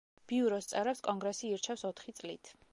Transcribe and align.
ბიუროს 0.31 0.69
წევრებს 0.71 1.03
კონგრესი 1.09 1.53
ირჩევს 1.53 1.87
ოთხი 1.93 2.19
წლით. 2.23 2.55